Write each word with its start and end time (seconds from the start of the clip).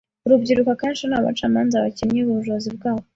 Urubyiruko 0.25 0.69
akenshi 0.75 1.03
ni 1.07 1.15
abacamanza 1.19 1.83
bakennye 1.85 2.21
kubushobozi 2.27 2.69
bwabo. 2.77 3.03